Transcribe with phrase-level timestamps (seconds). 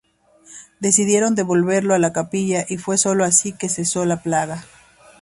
[0.79, 4.65] Decidieron devolverlo a la capilla y fue sólo así que cesó la plaga.